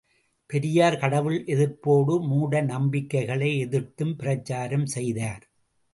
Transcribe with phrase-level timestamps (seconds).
[0.45, 5.43] பெரியார் கடவுள் எதிர்ப்போடு, மூடநம்பிக்கைகளை எதிர்த்தும் பிரச்சாரம் செய்தார்.